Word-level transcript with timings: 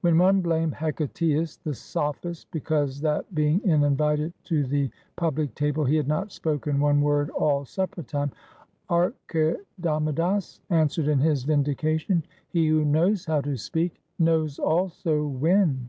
When 0.00 0.18
one 0.18 0.40
blamed 0.40 0.74
Hecataeus 0.74 1.58
the 1.62 1.72
sophist 1.72 2.48
because 2.50 3.00
that, 3.02 3.32
being 3.32 3.60
in 3.60 3.82
vited 3.96 4.32
to 4.46 4.64
the 4.66 4.90
public 5.14 5.54
table, 5.54 5.84
he 5.84 5.94
had 5.94 6.08
not 6.08 6.32
spoken 6.32 6.80
one 6.80 7.00
word 7.00 7.30
all 7.30 7.64
supper 7.64 8.02
time, 8.02 8.32
Archidamidas 8.90 10.58
answered 10.68 11.06
in 11.06 11.20
his 11.20 11.44
vindication, 11.44 12.24
*'He 12.48 12.66
who 12.66 12.84
knows 12.84 13.24
how 13.24 13.40
to 13.42 13.56
speak, 13.56 14.02
knows 14.18 14.58
also 14.58 15.24
when." 15.24 15.88